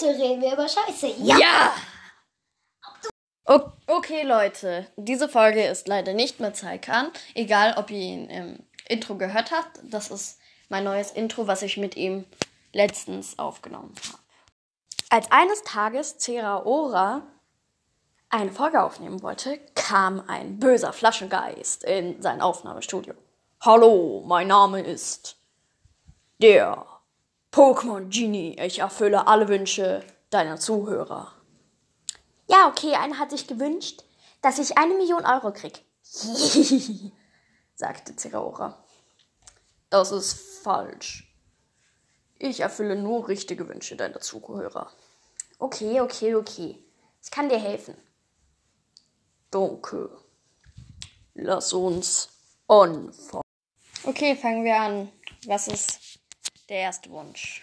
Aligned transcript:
Heute 0.00 0.18
reden 0.18 0.40
wir 0.40 0.52
über 0.52 0.68
Scheiße. 0.68 1.14
Ja! 1.18 1.38
Ja! 1.38 1.72
Okay, 3.86 4.22
Leute, 4.22 4.86
diese 4.96 5.28
Folge 5.28 5.64
ist 5.64 5.88
leider 5.88 6.14
nicht 6.14 6.40
mit 6.40 6.56
Zeikan. 6.56 7.10
Egal, 7.34 7.74
ob 7.76 7.90
ihr 7.90 7.98
ihn 7.98 8.30
im 8.30 8.58
Intro 8.88 9.16
gehört 9.16 9.50
habt. 9.50 9.80
Das 9.82 10.10
ist 10.10 10.38
mein 10.68 10.84
neues 10.84 11.10
Intro, 11.10 11.46
was 11.46 11.62
ich 11.62 11.76
mit 11.76 11.96
ihm 11.96 12.24
letztens 12.72 13.38
aufgenommen 13.38 13.94
habe. 14.08 14.18
Als 15.10 15.30
eines 15.32 15.64
Tages 15.64 16.18
Ceraora 16.18 17.22
eine 18.28 18.52
Folge 18.52 18.82
aufnehmen 18.82 19.22
wollte, 19.22 19.58
kam 19.74 20.22
ein 20.28 20.60
böser 20.60 20.92
Flaschengeist 20.92 21.82
in 21.84 22.22
sein 22.22 22.40
Aufnahmestudio. 22.40 23.14
Hallo, 23.60 24.22
mein 24.24 24.46
Name 24.46 24.80
ist 24.80 25.36
der 26.40 26.86
Pokémon 27.52 28.08
Genie. 28.10 28.56
Ich 28.60 28.78
erfülle 28.78 29.26
alle 29.26 29.48
Wünsche 29.48 30.04
deiner 30.30 30.58
Zuhörer. 30.58 31.32
Ja, 32.48 32.68
okay, 32.68 32.94
einer 32.94 33.18
hat 33.18 33.30
sich 33.30 33.46
gewünscht, 33.46 34.04
dass 34.42 34.58
ich 34.58 34.78
eine 34.78 34.94
Million 34.94 35.24
Euro 35.24 35.52
krieg. 35.52 35.84
sagte 37.74 38.14
Zeraora. 38.14 38.84
Das 39.88 40.12
ist 40.12 40.62
falsch. 40.62 41.26
Ich 42.38 42.60
erfülle 42.60 42.96
nur 42.96 43.28
richtige 43.28 43.68
Wünsche 43.68 43.96
deiner 43.96 44.20
Zuhörer. 44.20 44.90
Okay, 45.58 46.00
okay, 46.00 46.34
okay. 46.34 46.78
Ich 47.22 47.30
kann 47.30 47.48
dir 47.48 47.58
helfen. 47.58 47.96
Danke. 49.50 50.10
Lass 51.34 51.72
uns 51.72 52.28
anfangen. 52.68 53.42
Okay, 54.04 54.36
fangen 54.36 54.64
wir 54.64 54.76
an. 54.76 55.12
Was 55.46 55.68
ist 55.68 56.19
der 56.70 56.78
erste 56.78 57.10
Wunsch? 57.10 57.60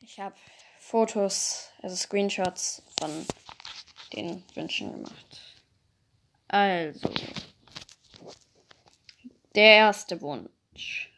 Ich 0.00 0.18
habe 0.18 0.36
Fotos, 0.78 1.70
also 1.82 1.94
Screenshots 1.96 2.82
von 2.98 3.26
den 4.14 4.42
Wünschen 4.54 4.92
gemacht. 4.92 5.40
Also, 6.48 7.12
der 9.54 9.76
erste 9.76 10.20
Wunsch. 10.20 11.10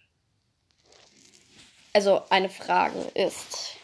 Also, 1.92 2.22
eine 2.30 2.48
Frage 2.48 2.98
ist 3.14 3.77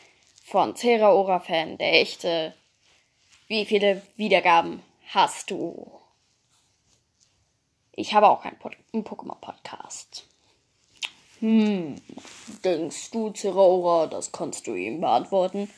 von 0.45 0.75
Zeraora 0.77 1.41
Fan, 1.41 1.79
der 1.79 1.93
echte. 2.01 2.55
Wie 3.49 3.65
viele 3.65 4.03
Wiedergaben 4.17 4.83
hast 5.09 5.51
du? 5.51 6.01
Ich 7.93 8.13
habe 8.15 8.29
auch 8.29 8.45
einen, 8.45 8.59
Pod 8.59 8.77
einen 8.93 9.05
Pokémon-Podcast. 9.05 10.29
Hm, 11.41 12.01
denkst 12.65 13.11
du, 13.13 13.31
Zeraora, 13.31 14.07
das 14.07 14.33
kannst 14.33 14.67
du 14.67 14.75
ihm 14.75 15.01
beantworten? 15.01 15.71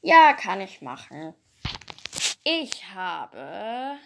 Ja, 0.00 0.32
kann 0.32 0.62
ich 0.62 0.80
machen. 0.80 1.34
Ich 2.42 2.88
habe 2.94 3.98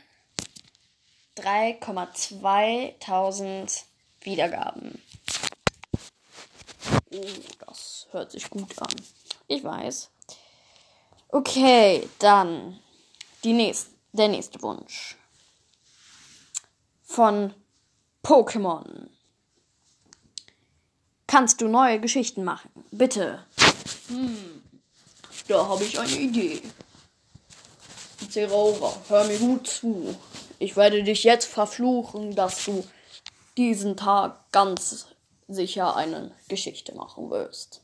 3,2000 1.37 3.85
Wiedergaben. 4.23 5.01
Oh, 7.15 7.21
das 7.67 8.09
hört 8.11 8.33
sich 8.33 8.51
gut 8.51 8.77
an. 8.81 8.97
Ich 9.47 9.63
weiß. 9.63 10.11
Okay, 11.29 12.09
dann 12.19 12.81
die 13.45 13.53
nächst, 13.53 13.91
der 14.13 14.27
nächste 14.29 14.61
Wunsch. 14.63 15.17
Von 17.05 17.55
Pokémon. 18.25 19.12
Kannst 21.33 21.63
du 21.63 21.69
neue 21.69 21.99
Geschichten 21.99 22.45
machen? 22.45 22.69
Bitte. 22.91 23.43
Hm, 24.09 24.63
da 25.49 25.67
habe 25.67 25.83
ich 25.83 25.99
eine 25.99 26.13
Idee. 26.13 26.61
Zeraora, 28.29 28.95
hör 29.09 29.25
mir 29.25 29.39
gut 29.39 29.67
zu. 29.67 30.15
Ich 30.59 30.77
werde 30.77 31.03
dich 31.03 31.25
jetzt 31.25 31.47
verfluchen, 31.47 32.35
dass 32.35 32.63
du 32.67 32.87
diesen 33.57 33.97
Tag 33.97 34.53
ganz 34.53 35.07
sicher 35.49 35.97
eine 35.97 36.33
Geschichte 36.49 36.95
machen 36.95 37.31
wirst. 37.31 37.81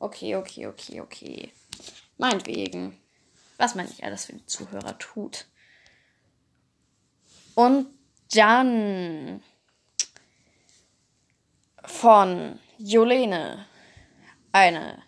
Okay, 0.00 0.34
okay, 0.34 0.66
okay, 0.66 1.00
okay. 1.00 1.52
Meinetwegen. 2.16 2.98
Was 3.58 3.76
man 3.76 3.86
nicht 3.86 4.02
alles 4.02 4.24
für 4.24 4.32
die 4.32 4.46
Zuhörer 4.46 4.98
tut. 4.98 5.46
Und 7.54 7.86
dann 8.32 9.40
von 11.84 12.58
Jolene 12.78 13.66
eine 14.52 15.02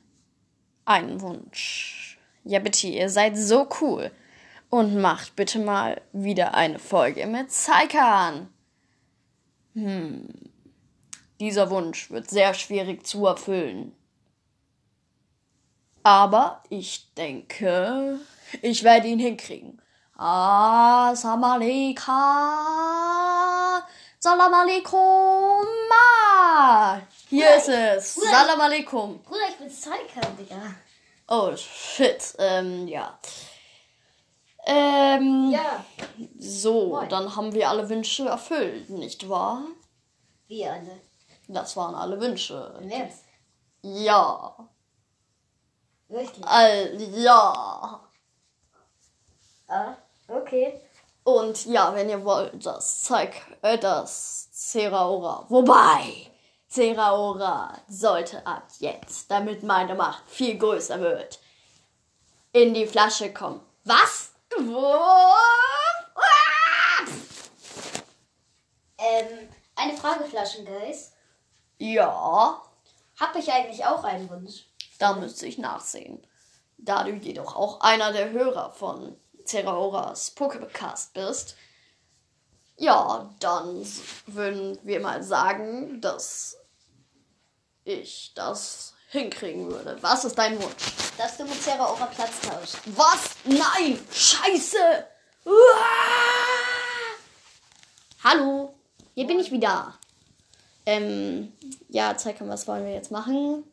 einen 0.84 1.20
Wunsch. 1.20 2.18
Ja 2.44 2.58
bitte, 2.58 2.88
ihr 2.88 3.08
seid 3.08 3.36
so 3.36 3.68
cool. 3.80 4.10
Und 4.68 5.00
macht 5.00 5.36
bitte 5.36 5.58
mal 5.58 6.00
wieder 6.12 6.54
eine 6.54 6.78
Folge 6.78 7.26
mit 7.26 7.50
Zeikan. 7.50 8.48
Hm. 9.74 10.28
Dieser 11.40 11.70
Wunsch 11.70 12.10
wird 12.10 12.28
sehr 12.28 12.54
schwierig 12.54 13.06
zu 13.06 13.26
erfüllen. 13.26 13.92
Aber 16.02 16.62
ich 16.68 17.12
denke, 17.14 18.20
ich 18.62 18.84
werde 18.84 19.08
ihn 19.08 19.18
hinkriegen. 19.18 19.80
Assalamu 20.16 21.46
alaikum. 21.46 22.04
Salam 24.18 24.52
alaikum. 24.52 25.66
Hier 27.30 27.56
ist 27.56 27.68
es. 27.68 28.14
Bruder, 28.16 28.30
Salam 28.30 28.60
alaikum. 28.60 29.22
Bruder, 29.22 29.48
ich 29.48 29.56
bin 29.56 29.68
Psycho, 29.68 30.20
Digga. 30.38 30.74
Oh 31.28 31.54
shit. 31.56 32.34
Ähm, 32.38 32.88
ja. 32.88 33.18
Ähm, 34.66 35.50
Ja. 35.52 35.84
so, 36.38 36.88
Moin. 36.88 37.08
dann 37.08 37.34
haben 37.36 37.52
wir 37.54 37.68
alle 37.68 37.88
Wünsche 37.88 38.26
erfüllt, 38.28 38.90
nicht 38.90 39.28
wahr? 39.28 39.62
Wie 40.48 40.66
alle? 40.66 41.00
Das 41.46 41.76
waren 41.76 41.94
alle 41.94 42.20
Wünsche. 42.20 42.76
Im 42.82 42.90
Ernst? 42.90 43.24
Ja. 43.82 44.56
Wirklich? 46.08 46.44
All, 46.46 47.00
ja. 47.14 48.00
Ah, 49.68 49.94
okay. 50.28 50.80
Und 51.22 51.64
ja, 51.66 51.94
wenn 51.94 52.08
ihr 52.10 52.24
wollt, 52.24 52.66
das 52.66 53.02
zeig, 53.04 53.40
äh, 53.62 53.78
das 53.78 54.48
Ceraora. 54.52 55.46
Wobei, 55.48 56.29
Ceraora 56.70 57.76
sollte 57.88 58.46
ab 58.46 58.68
jetzt, 58.78 59.28
damit 59.28 59.64
meine 59.64 59.96
Macht 59.96 60.30
viel 60.30 60.56
größer 60.56 61.00
wird, 61.00 61.40
in 62.52 62.74
die 62.74 62.86
Flasche 62.86 63.32
kommen. 63.34 63.60
Was? 63.84 64.30
Wo? 64.56 65.34
Ähm, 68.98 69.48
eine 69.74 69.96
Frage, 69.96 70.24
Flaschengeist. 70.24 71.12
Ja, 71.78 72.62
Hab 73.18 73.34
ich 73.36 73.50
eigentlich 73.50 73.84
auch 73.84 74.04
einen 74.04 74.28
Wunsch? 74.30 74.66
da 74.98 75.14
müsste 75.14 75.46
ich 75.46 75.58
nachsehen. 75.58 76.24
Da 76.76 77.04
du 77.04 77.12
jedoch 77.12 77.56
auch 77.56 77.80
einer 77.80 78.12
der 78.12 78.30
Hörer 78.30 78.70
von 78.70 79.16
Ceraoras 79.44 80.36
Pokécast 80.36 81.14
bist, 81.14 81.56
ja, 82.76 83.28
dann 83.40 83.84
würden 84.26 84.78
wir 84.82 85.00
mal 85.00 85.22
sagen, 85.22 86.00
dass 86.00 86.59
ich 87.92 88.32
das 88.34 88.94
hinkriegen 89.08 89.70
würde. 89.70 89.98
Was 90.00 90.24
ist 90.24 90.38
dein 90.38 90.60
Wunsch? 90.62 90.74
Dass 91.18 91.36
du 91.36 91.44
mit 91.44 91.60
Sarah 91.62 91.86
Aura 91.86 92.06
Platz 92.06 92.40
tauscht. 92.40 92.76
Was? 92.96 93.30
Nein! 93.44 93.98
Scheiße! 94.12 95.06
Uah! 95.44 95.52
Hallo, 98.22 98.74
hier 99.14 99.26
bin 99.26 99.38
ich 99.40 99.50
wieder. 99.50 99.94
Ähm, 100.86 101.52
ja, 101.88 102.16
zeig 102.16 102.40
mal, 102.40 102.48
was 102.50 102.66
wollen 102.68 102.84
wir 102.84 102.92
jetzt 102.92 103.10
machen? 103.10 103.64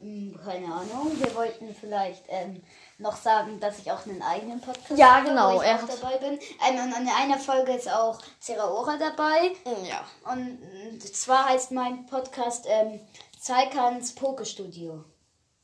Hm, 0.00 0.38
keine 0.44 0.66
Ahnung. 0.66 1.12
Wir 1.20 1.34
wollten 1.34 1.74
vielleicht 1.74 2.24
ähm, 2.28 2.62
noch 2.98 3.16
sagen, 3.16 3.58
dass 3.60 3.78
ich 3.78 3.90
auch 3.90 4.06
einen 4.06 4.22
eigenen 4.22 4.60
Podcast 4.60 4.96
Ja, 4.98 5.16
habe, 5.16 5.28
genau, 5.28 5.54
wo 5.56 5.62
ich 5.62 5.68
er 5.68 5.76
auch 5.76 5.82
hat- 5.82 6.02
dabei 6.02 6.16
bin. 6.18 6.38
Ähm, 6.68 6.92
und 6.92 7.02
in 7.02 7.08
einer 7.08 7.38
Folge 7.38 7.72
ist 7.72 7.88
auch 7.90 8.20
Sarah 8.38 8.68
Aura 8.68 8.96
dabei. 8.96 9.52
Ja. 9.88 10.04
Und 10.32 10.60
äh, 10.94 10.98
zwar 10.98 11.48
heißt 11.48 11.72
mein 11.72 12.06
Podcast 12.06 12.66
ähm, 12.68 13.00
Zaikans 13.38 14.16
Pokestudio. 14.16 15.04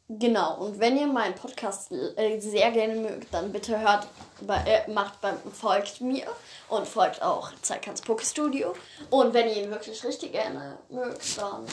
Genau, 0.09 0.59
und 0.59 0.79
wenn 0.79 0.97
ihr 0.97 1.09
meinen 1.09 1.35
Podcast 1.35 1.91
äh, 1.91 2.39
sehr 2.39 2.71
gerne 2.71 2.95
mögt, 2.95 3.35
dann 3.35 3.51
bitte 3.51 3.81
hört, 3.81 4.07
bei, 4.43 4.59
äh, 4.65 4.91
macht 4.91 5.21
beim, 5.21 5.39
folgt 5.51 6.01
mir 6.01 6.27
und 6.69 6.87
folgt 6.87 7.21
auch 7.21 7.51
Zeikans 7.63 8.01
Pokestudio. 8.03 8.75
Und 9.11 9.35
wenn 9.35 9.49
ihr 9.49 9.65
ihn 9.65 9.71
wirklich 9.71 10.05
richtig 10.05 10.33
gerne 10.33 10.79
mögt, 10.89 11.37
dann. 11.37 11.67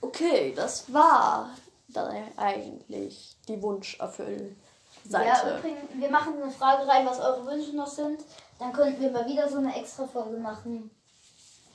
Okay, 0.00 0.54
das 0.56 0.90
war 0.90 1.50
dann 1.88 2.14
eigentlich 2.38 3.36
die 3.46 3.60
Wunscherfüllseite. 3.60 4.56
Ja, 5.10 5.58
übrigens, 5.58 5.80
wir 5.92 6.10
machen 6.10 6.40
eine 6.40 6.50
Frage 6.50 6.88
rein, 6.88 7.04
was 7.04 7.20
eure 7.20 7.44
Wünsche 7.44 7.76
noch 7.76 7.88
sind. 7.88 8.22
Dann 8.58 8.72
könnten 8.72 9.02
wir 9.02 9.10
mal 9.10 9.26
wieder 9.26 9.48
so 9.50 9.58
eine 9.58 9.76
extra 9.76 10.06
Folge 10.06 10.38
machen. 10.38 10.90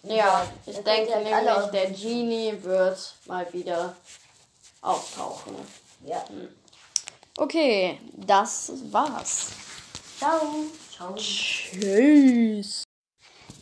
Ja, 0.07 0.45
ich 0.65 0.75
Das 0.75 0.83
denke 0.83 1.15
alle 1.15 1.53
nämlich, 1.53 1.71
der. 1.71 1.91
Genie 1.91 2.53
wird 2.61 3.15
mal 3.25 3.51
wieder 3.53 3.95
auftauchen. 4.81 5.55
Ja. 6.05 6.23
Okay, 7.37 7.99
das 8.13 8.71
war's. 8.91 9.47
Ciao. 10.17 10.41
Ciao. 10.95 11.13
Tschüss. 11.15 12.83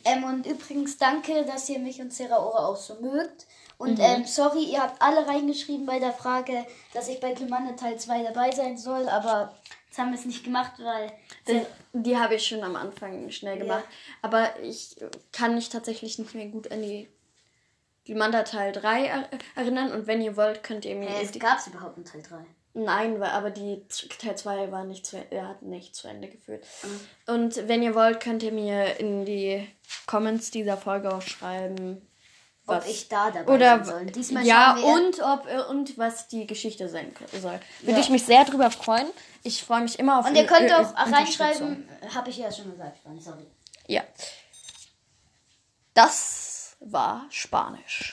Ähm, 0.05 0.23
und 0.25 0.45
übrigens 0.45 0.97
danke, 0.97 1.45
dass 1.45 1.69
ihr 1.69 1.79
mich 1.79 2.01
und 2.01 2.13
Seraora 2.13 2.67
auch 2.67 2.75
so 2.75 2.95
mögt. 2.95 3.45
Und 3.77 3.99
ähm, 3.99 4.25
sorry, 4.25 4.63
ihr 4.65 4.81
habt 4.81 5.01
alle 5.01 5.25
reingeschrieben 5.27 5.85
bei 5.85 5.99
der 5.99 6.13
Frage, 6.13 6.65
dass 6.93 7.07
ich 7.07 7.19
bei 7.19 7.33
Glumande 7.33 7.75
Teil 7.75 7.97
2 7.97 8.23
dabei 8.23 8.51
sein 8.51 8.77
soll, 8.77 9.09
aber 9.09 9.53
das 9.93 9.99
haben 9.99 10.11
wir 10.11 10.17
es 10.17 10.25
nicht 10.25 10.43
gemacht, 10.43 10.71
weil 10.79 11.11
Die, 11.47 11.61
die 11.93 12.17
habe 12.17 12.35
ich 12.35 12.47
schon 12.47 12.63
am 12.63 12.75
Anfang 12.75 13.29
schnell 13.29 13.59
gemacht. 13.59 13.83
Aber 14.23 14.59
ich 14.61 14.95
kann 15.31 15.53
mich 15.53 15.69
tatsächlich 15.69 16.17
nicht 16.17 16.33
mehr 16.33 16.47
gut 16.47 16.71
an 16.71 16.81
die 16.81 17.07
Glumanda 18.05 18.41
Teil 18.43 18.71
3 18.71 19.05
er 19.05 19.29
erinnern. 19.55 19.91
Und 19.91 20.07
wenn 20.07 20.21
ihr 20.21 20.35
wollt, 20.35 20.63
könnt 20.63 20.83
ihr 20.85 20.95
mir. 20.95 21.09
äh, 21.09 21.21
es 21.21 21.31
die, 21.31 21.39
gab 21.39 21.59
es 21.59 21.67
überhaupt 21.67 21.95
einen 21.97 22.05
Teil 22.05 22.21
3. 22.23 22.43
nein, 22.73 23.19
weil- 23.19 23.29
aber 23.29 23.49
die 23.51 23.85
Teil 24.19 24.35
2 24.35 24.71
war 24.71 24.83
nicht 24.83 25.05
zu, 25.05 25.23
er 25.29 25.47
hat 25.47 25.61
nicht 25.61 25.95
zu 25.95 26.07
Ende 26.07 26.27
geführt. 26.27 26.65
Und 27.27 27.67
wenn 27.67 27.83
ihr 27.83 27.93
wollt, 27.95 28.19
könnt 28.19 28.41
ihr 28.43 28.51
mir 28.51 28.99
in 28.99 29.25
die 29.25 29.67
Comments 30.07 30.49
dieser 30.51 30.75
Folge 30.77 31.13
auch 31.13 31.21
schreiben. 31.21 32.01
Ob 32.65 32.85
ich 32.87 33.09
da 33.09 33.29
dabei 33.29 33.53
oder 33.53 33.83
sein 33.83 33.85
soll. 33.85 34.05
Diesmal 34.05 34.45
ja 34.45 34.75
und 34.77 35.19
ob 35.21 35.47
äh, 35.47 35.61
und 35.69 35.97
was 35.97 36.29
die 36.29 36.47
Geschichte 36.47 36.87
sein 36.87 37.13
soll. 37.33 37.59
Würde 37.81 37.91
Ja. 37.91 37.99
ich 37.99 38.09
mich 38.09 38.23
sehr 38.23 38.45
drüber 38.45 38.71
freuen. 38.71 39.07
Ich 39.43 39.63
freue 39.63 39.81
mich 39.81 39.99
immer 39.99 40.19
auf 40.19 40.25
Und 40.25 40.35
ihr 40.35 40.45
könnt 40.45 40.71
auch 40.71 40.95
reinschreiben, 40.95 41.87
habe 42.15 42.29
ich 42.29 42.37
ja 42.37 42.51
schon 42.51 42.71
gesagt, 42.71 42.99
sorry. 43.19 43.45
Ja. 43.87 44.03
Das 45.93 46.77
war 46.79 47.25
Spanisch. 47.29 48.01